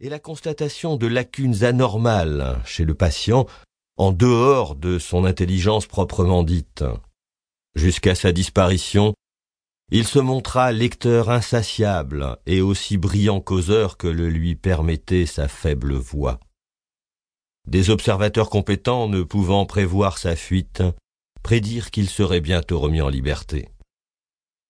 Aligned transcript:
et 0.00 0.08
la 0.08 0.18
constatation 0.18 0.96
de 0.96 1.06
lacunes 1.06 1.62
anormales 1.62 2.60
chez 2.64 2.84
le 2.84 2.94
patient 2.94 3.46
en 3.96 4.12
dehors 4.12 4.74
de 4.74 4.98
son 4.98 5.24
intelligence 5.24 5.86
proprement 5.86 6.42
dite. 6.42 6.84
Jusqu'à 7.74 8.14
sa 8.14 8.32
disparition, 8.32 9.14
il 9.92 10.06
se 10.06 10.18
montra 10.18 10.72
lecteur 10.72 11.30
insatiable 11.30 12.38
et 12.46 12.62
aussi 12.62 12.96
brillant 12.96 13.40
causeur 13.40 13.98
que 13.98 14.06
le 14.06 14.30
lui 14.30 14.54
permettait 14.54 15.26
sa 15.26 15.48
faible 15.48 15.94
voix. 15.94 16.40
Des 17.68 17.90
observateurs 17.90 18.48
compétents 18.48 19.08
ne 19.08 19.22
pouvant 19.22 19.66
prévoir 19.66 20.16
sa 20.16 20.34
fuite, 20.34 20.82
prédirent 21.42 21.90
qu'il 21.90 22.08
serait 22.08 22.40
bientôt 22.40 22.78
remis 22.78 23.02
en 23.02 23.08
liberté. 23.08 23.68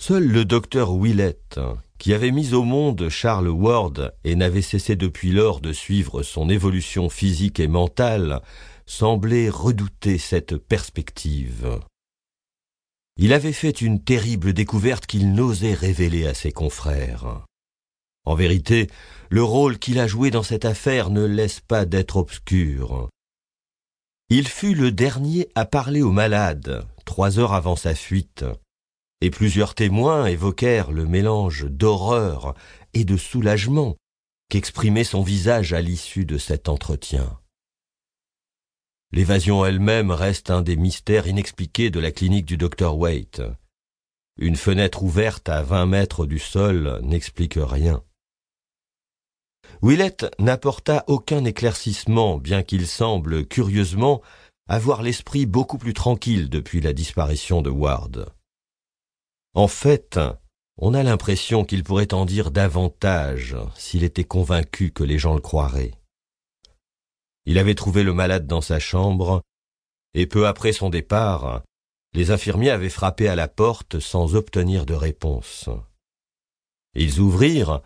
Seul 0.00 0.26
le 0.26 0.44
docteur 0.44 0.94
Willett, 0.94 1.58
qui 1.98 2.14
avait 2.14 2.30
mis 2.30 2.54
au 2.54 2.62
monde 2.62 3.08
Charles 3.08 3.48
Ward 3.48 4.14
et 4.24 4.36
n'avait 4.36 4.62
cessé 4.62 4.96
depuis 4.96 5.32
lors 5.32 5.60
de 5.60 5.72
suivre 5.72 6.22
son 6.22 6.48
évolution 6.48 7.08
physique 7.08 7.60
et 7.60 7.68
mentale, 7.68 8.40
semblait 8.86 9.50
redouter 9.50 10.16
cette 10.18 10.56
perspective. 10.56 11.78
Il 13.16 13.32
avait 13.32 13.52
fait 13.52 13.80
une 13.80 14.02
terrible 14.02 14.52
découverte 14.52 15.06
qu'il 15.06 15.32
n'osait 15.32 15.74
révéler 15.74 16.26
à 16.26 16.34
ses 16.34 16.52
confrères. 16.52 17.44
En 18.24 18.34
vérité, 18.34 18.88
le 19.30 19.42
rôle 19.42 19.78
qu'il 19.78 19.98
a 19.98 20.06
joué 20.06 20.30
dans 20.30 20.42
cette 20.42 20.64
affaire 20.64 21.10
ne 21.10 21.24
laisse 21.24 21.60
pas 21.60 21.84
d'être 21.84 22.16
obscur. 22.16 23.08
Il 24.30 24.46
fut 24.46 24.74
le 24.74 24.92
dernier 24.92 25.48
à 25.54 25.64
parler 25.64 26.02
aux 26.02 26.12
malades, 26.12 26.86
trois 27.04 27.38
heures 27.38 27.54
avant 27.54 27.76
sa 27.76 27.94
fuite, 27.94 28.44
et 29.20 29.30
plusieurs 29.30 29.74
témoins 29.74 30.26
évoquèrent 30.26 30.92
le 30.92 31.06
mélange 31.06 31.64
d'horreur 31.64 32.54
et 32.94 33.04
de 33.04 33.16
soulagement 33.16 33.96
qu'exprimait 34.48 35.04
son 35.04 35.22
visage 35.22 35.72
à 35.72 35.80
l'issue 35.80 36.24
de 36.24 36.38
cet 36.38 36.68
entretien. 36.68 37.38
L'évasion 39.12 39.64
elle-même 39.64 40.10
reste 40.10 40.50
un 40.50 40.62
des 40.62 40.76
mystères 40.76 41.26
inexpliqués 41.26 41.90
de 41.90 42.00
la 42.00 42.12
clinique 42.12 42.46
du 42.46 42.56
docteur 42.56 42.96
Waite. 42.96 43.42
Une 44.38 44.56
fenêtre 44.56 45.02
ouverte 45.02 45.48
à 45.48 45.62
vingt 45.62 45.86
mètres 45.86 46.26
du 46.26 46.38
sol 46.38 47.00
n'explique 47.02 47.58
rien. 47.58 48.04
Willett 49.82 50.26
n'apporta 50.38 51.04
aucun 51.08 51.44
éclaircissement, 51.44 52.38
bien 52.38 52.62
qu'il 52.62 52.86
semble, 52.86 53.46
curieusement, 53.46 54.22
avoir 54.68 55.02
l'esprit 55.02 55.46
beaucoup 55.46 55.78
plus 55.78 55.94
tranquille 55.94 56.48
depuis 56.48 56.80
la 56.80 56.92
disparition 56.92 57.62
de 57.62 57.70
Ward. 57.70 58.32
En 59.54 59.68
fait, 59.68 60.18
on 60.76 60.94
a 60.94 61.02
l'impression 61.02 61.64
qu'il 61.64 61.82
pourrait 61.82 62.14
en 62.14 62.24
dire 62.24 62.50
davantage 62.50 63.56
s'il 63.74 64.04
était 64.04 64.24
convaincu 64.24 64.92
que 64.92 65.02
les 65.02 65.18
gens 65.18 65.34
le 65.34 65.40
croiraient. 65.40 65.94
Il 67.46 67.58
avait 67.58 67.74
trouvé 67.74 68.04
le 68.04 68.12
malade 68.12 68.46
dans 68.46 68.60
sa 68.60 68.78
chambre, 68.78 69.42
et 70.14 70.26
peu 70.26 70.46
après 70.46 70.72
son 70.72 70.90
départ, 70.90 71.62
les 72.14 72.30
infirmiers 72.30 72.70
avaient 72.70 72.88
frappé 72.88 73.28
à 73.28 73.34
la 73.34 73.48
porte 73.48 73.98
sans 74.00 74.34
obtenir 74.34 74.86
de 74.86 74.94
réponse. 74.94 75.68
Ils 76.94 77.20
ouvrirent 77.20 77.82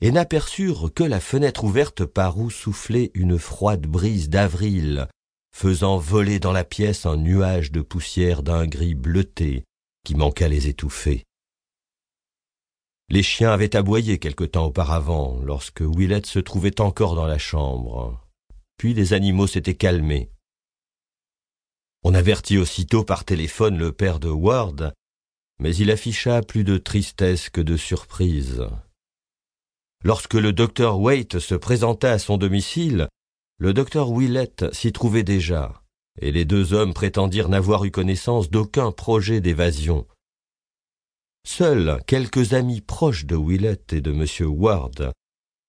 et 0.00 0.10
n'aperçurent 0.10 0.92
que 0.92 1.04
la 1.04 1.20
fenêtre 1.20 1.64
ouverte 1.64 2.04
par 2.04 2.38
où 2.38 2.50
soufflait 2.50 3.10
une 3.14 3.38
froide 3.38 3.86
brise 3.86 4.28
d'avril, 4.28 5.08
faisant 5.54 5.98
voler 5.98 6.40
dans 6.40 6.52
la 6.52 6.64
pièce 6.64 7.06
un 7.06 7.16
nuage 7.16 7.70
de 7.70 7.80
poussière 7.80 8.42
d'un 8.42 8.66
gris 8.66 8.94
bleuté 8.94 9.64
qui 10.04 10.14
manqua 10.14 10.48
les 10.48 10.68
étouffer. 10.68 11.24
Les 13.10 13.22
chiens 13.22 13.50
avaient 13.50 13.76
aboyé 13.76 14.18
quelque 14.18 14.44
temps 14.44 14.66
auparavant, 14.66 15.40
lorsque 15.42 15.82
Willett 15.82 16.26
se 16.26 16.38
trouvait 16.38 16.80
encore 16.80 17.14
dans 17.14 17.26
la 17.26 17.38
chambre. 17.38 18.20
Puis 18.78 18.94
les 18.94 19.12
animaux 19.12 19.46
s'étaient 19.46 19.74
calmés. 19.74 20.30
On 22.02 22.14
avertit 22.14 22.58
aussitôt 22.58 23.04
par 23.04 23.24
téléphone 23.24 23.78
le 23.78 23.92
père 23.92 24.20
de 24.20 24.28
Ward, 24.28 24.92
mais 25.58 25.74
il 25.76 25.90
afficha 25.90 26.42
plus 26.42 26.64
de 26.64 26.78
tristesse 26.78 27.50
que 27.50 27.60
de 27.60 27.76
surprise. 27.76 28.66
Lorsque 30.02 30.34
le 30.34 30.52
docteur 30.52 30.98
Waite 30.98 31.38
se 31.38 31.54
présenta 31.54 32.12
à 32.12 32.18
son 32.18 32.36
domicile, 32.36 33.08
le 33.58 33.72
docteur 33.72 34.10
Willett 34.10 34.72
s'y 34.74 34.92
trouvait 34.92 35.22
déjà, 35.22 35.83
et 36.20 36.32
les 36.32 36.44
deux 36.44 36.72
hommes 36.72 36.94
prétendirent 36.94 37.48
n'avoir 37.48 37.84
eu 37.84 37.90
connaissance 37.90 38.50
d'aucun 38.50 38.92
projet 38.92 39.40
d'évasion. 39.40 40.06
Seuls 41.46 42.00
quelques 42.06 42.54
amis 42.54 42.80
proches 42.80 43.26
de 43.26 43.36
Willett 43.36 43.92
et 43.92 44.00
de 44.00 44.12
M. 44.12 44.26
Ward 44.48 45.12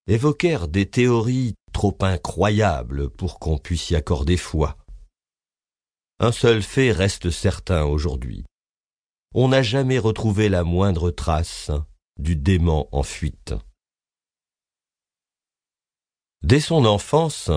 évoquèrent 0.08 0.68
des 0.68 0.86
théories 0.86 1.56
trop 1.74 1.98
incroyables 2.02 3.10
pour 3.10 3.40
qu'on 3.40 3.58
puisse 3.58 3.90
y 3.90 3.96
accorder 3.96 4.38
foi. 4.38 4.78
Un 6.20 6.32
seul 6.32 6.64
fait 6.64 6.92
reste 6.92 7.30
certain 7.30 7.84
aujourd'hui. 7.84 8.46
On 9.34 9.50
n'a 9.50 9.64
jamais 9.64 10.00
retrouvé 10.00 10.48
la 10.48 10.64
moindre 10.64 11.12
trace 11.12 11.72
du 12.18 12.38
démon 12.38 12.88
en 12.94 13.04
fuite. 13.04 13.54
Dès 16.42 16.62
son 16.62 16.86
enfance, 16.86 17.52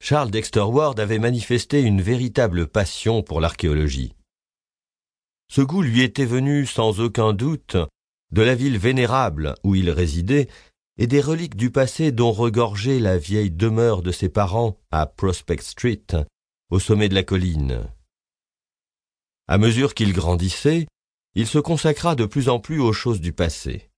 Charles 0.00 0.30
Dexter 0.30 0.60
Ward 0.60 0.98
avait 0.98 1.18
manifesté 1.18 1.82
une 1.82 2.00
véritable 2.00 2.66
passion 2.66 3.22
pour 3.22 3.40
l'archéologie. 3.40 4.14
Ce 5.48 5.60
goût 5.60 5.82
lui 5.82 6.00
était 6.00 6.24
venu 6.24 6.64
sans 6.64 7.00
aucun 7.00 7.32
doute 7.32 7.76
de 8.32 8.42
la 8.42 8.54
ville 8.54 8.78
vénérable 8.78 9.54
où 9.62 9.74
il 9.74 9.90
résidait 9.90 10.48
et 10.96 11.06
des 11.06 11.20
reliques 11.20 11.56
du 11.56 11.70
passé 11.70 12.12
dont 12.12 12.32
regorgeait 12.32 12.98
la 12.98 13.18
vieille 13.18 13.50
demeure 13.50 14.02
de 14.02 14.12
ses 14.12 14.28
parents 14.28 14.78
à 14.90 15.06
Prospect 15.06 15.62
Street, 15.62 16.06
au 16.70 16.78
sommet 16.78 17.08
de 17.08 17.14
la 17.14 17.22
colline. 17.22 17.84
À 19.48 19.58
mesure 19.58 19.94
qu'il 19.94 20.12
grandissait, 20.12 20.86
il 21.34 21.46
se 21.46 21.58
consacra 21.58 22.14
de 22.14 22.24
plus 22.24 22.48
en 22.48 22.58
plus 22.58 22.80
aux 22.80 22.92
choses 22.92 23.20
du 23.20 23.32
passé. 23.32 23.90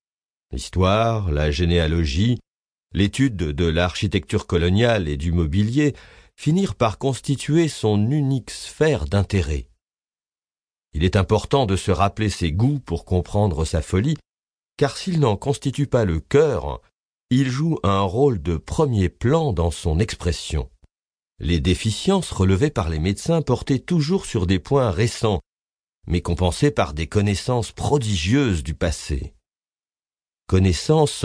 L'histoire, 0.53 1.31
la 1.31 1.51
généalogie, 1.51 2.39
l'étude 2.95 3.37
de 3.37 3.65
l'architecture 3.65 4.47
coloniale 4.47 5.09
et 5.09 5.17
du 5.17 5.33
mobilier 5.33 5.95
finirent 6.37 6.75
par 6.75 6.99
constituer 6.99 7.69
son 7.69 8.11
unique 8.11 8.51
sphère 8.51 9.07
d'intérêt. 9.07 9.69
Il 10.95 11.05
est 11.05 11.17
important 11.17 11.67
de 11.67 11.77
se 11.77 11.91
rappeler 11.91 12.29
ses 12.29 12.53
goûts 12.53 12.81
pour 12.81 13.05
comprendre 13.05 13.65
sa 13.65 13.81
folie, 13.81 14.17
car 14.77 14.97
s'il 14.97 15.21
n'en 15.21 15.37
constitue 15.37 15.87
pas 15.87 16.05
le 16.05 16.21
cœur, 16.21 16.81
il 17.31 17.49
joue 17.49 17.79
un 17.83 18.03
rôle 18.03 18.43
de 18.43 18.57
premier 18.57 19.09
plan 19.09 19.53
dans 19.53 19.71
son 19.71 19.99
expression. 19.99 20.69
Les 21.39 21.61
déficiences 21.61 22.31
relevées 22.31 22.71
par 22.71 22.91
les 22.91 22.99
médecins 22.99 23.43
portaient 23.43 23.79
toujours 23.79 24.27
sur 24.27 24.47
des 24.47 24.59
points 24.59 24.91
récents, 24.91 25.41
mais 26.07 26.21
compensées 26.21 26.71
par 26.71 26.93
des 26.93 27.07
connaissances 27.07 27.73
prodigieuses 27.73 28.63
du 28.63 28.75
passé. 28.75 29.35
Connaissances 30.53 31.25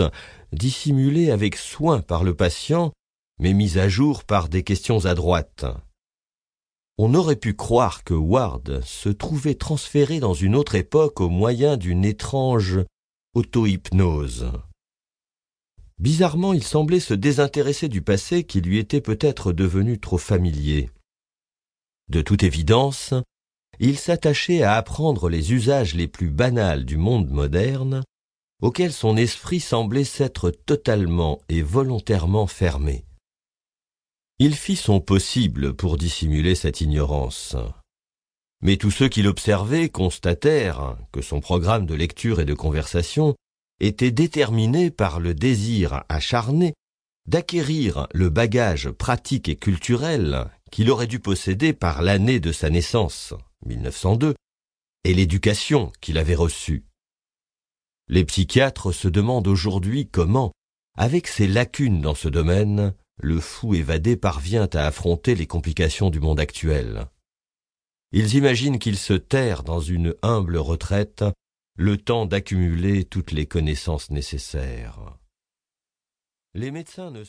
dissimulées 0.54 1.30
avec 1.30 1.56
soin 1.56 2.00
par 2.00 2.24
le 2.24 2.34
patient, 2.34 2.92
mais 3.38 3.52
mises 3.52 3.76
à 3.76 3.86
jour 3.86 4.24
par 4.24 4.48
des 4.48 4.62
questions 4.62 5.04
adroites. 5.04 5.66
On 6.96 7.12
aurait 7.12 7.36
pu 7.36 7.52
croire 7.52 8.04
que 8.04 8.14
Ward 8.14 8.80
se 8.86 9.10
trouvait 9.10 9.56
transféré 9.56 10.18
dans 10.18 10.32
une 10.32 10.54
autre 10.54 10.76
époque 10.76 11.20
au 11.20 11.28
moyen 11.28 11.76
d'une 11.76 12.06
étrange 12.06 12.80
auto-hypnose. 13.34 14.50
Bizarrement, 15.98 16.54
il 16.54 16.64
semblait 16.64 16.98
se 16.98 17.12
désintéresser 17.12 17.90
du 17.90 18.00
passé 18.00 18.44
qui 18.44 18.62
lui 18.62 18.78
était 18.78 19.02
peut-être 19.02 19.52
devenu 19.52 20.00
trop 20.00 20.16
familier. 20.16 20.88
De 22.08 22.22
toute 22.22 22.44
évidence, 22.44 23.12
il 23.78 23.98
s'attachait 23.98 24.62
à 24.62 24.76
apprendre 24.76 25.28
les 25.28 25.52
usages 25.52 25.94
les 25.94 26.08
plus 26.08 26.30
banals 26.30 26.86
du 26.86 26.96
monde 26.96 27.28
moderne, 27.28 28.02
auxquels 28.62 28.92
son 28.92 29.16
esprit 29.16 29.60
semblait 29.60 30.04
s'être 30.04 30.50
totalement 30.50 31.40
et 31.48 31.62
volontairement 31.62 32.46
fermé. 32.46 33.04
Il 34.38 34.54
fit 34.54 34.76
son 34.76 35.00
possible 35.00 35.74
pour 35.74 35.96
dissimuler 35.96 36.54
cette 36.54 36.80
ignorance. 36.80 37.56
Mais 38.60 38.76
tous 38.76 38.90
ceux 38.90 39.08
qui 39.08 39.22
l'observaient 39.22 39.88
constatèrent 39.88 40.96
que 41.12 41.22
son 41.22 41.40
programme 41.40 41.86
de 41.86 41.94
lecture 41.94 42.40
et 42.40 42.44
de 42.44 42.54
conversation 42.54 43.34
était 43.80 44.10
déterminé 44.10 44.90
par 44.90 45.20
le 45.20 45.34
désir 45.34 46.04
acharné 46.08 46.74
d'acquérir 47.28 48.08
le 48.14 48.30
bagage 48.30 48.90
pratique 48.90 49.48
et 49.48 49.56
culturel 49.56 50.48
qu'il 50.70 50.90
aurait 50.90 51.06
dû 51.06 51.20
posséder 51.20 51.74
par 51.74 52.00
l'année 52.00 52.40
de 52.40 52.52
sa 52.52 52.70
naissance, 52.70 53.34
1902, 53.66 54.34
et 55.04 55.14
l'éducation 55.14 55.92
qu'il 56.00 56.16
avait 56.16 56.34
reçue. 56.34 56.87
Les 58.08 58.24
psychiatres 58.24 58.92
se 58.92 59.08
demandent 59.08 59.48
aujourd'hui 59.48 60.08
comment, 60.08 60.52
avec 60.96 61.26
ses 61.26 61.46
lacunes 61.46 62.00
dans 62.00 62.14
ce 62.14 62.28
domaine, 62.28 62.94
le 63.20 63.38
fou 63.38 63.74
évadé 63.74 64.16
parvient 64.16 64.68
à 64.72 64.86
affronter 64.86 65.34
les 65.34 65.46
complications 65.46 66.08
du 66.08 66.20
monde 66.20 66.40
actuel. 66.40 67.06
Ils 68.12 68.34
imaginent 68.36 68.78
qu'il 68.78 68.96
se 68.96 69.12
terre 69.12 69.62
dans 69.62 69.80
une 69.80 70.14
humble 70.22 70.56
retraite 70.56 71.24
le 71.76 71.98
temps 71.98 72.24
d'accumuler 72.24 73.04
toutes 73.04 73.32
les 73.32 73.46
connaissances 73.46 74.10
nécessaires. 74.10 75.18
Les 76.54 76.70
médecins 76.70 77.10
ne 77.10 77.24